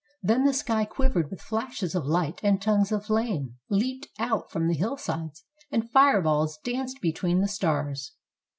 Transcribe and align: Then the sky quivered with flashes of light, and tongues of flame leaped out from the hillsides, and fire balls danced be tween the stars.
Then 0.23 0.45
the 0.45 0.53
sky 0.55 0.83
quivered 0.85 1.29
with 1.29 1.41
flashes 1.43 1.93
of 1.93 2.07
light, 2.07 2.39
and 2.41 2.59
tongues 2.59 2.91
of 2.91 3.05
flame 3.05 3.57
leaped 3.69 4.07
out 4.17 4.49
from 4.49 4.67
the 4.67 4.73
hillsides, 4.73 5.43
and 5.71 5.91
fire 5.91 6.23
balls 6.23 6.57
danced 6.63 7.01
be 7.01 7.13
tween 7.13 7.41
the 7.41 7.47
stars. 7.47 8.11